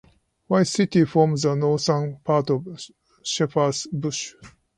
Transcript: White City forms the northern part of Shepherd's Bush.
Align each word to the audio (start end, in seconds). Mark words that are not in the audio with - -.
White 0.47 0.65
City 0.65 1.05
forms 1.05 1.43
the 1.43 1.53
northern 1.53 2.17
part 2.23 2.49
of 2.49 2.65
Shepherd's 3.23 3.85
Bush. 3.93 4.33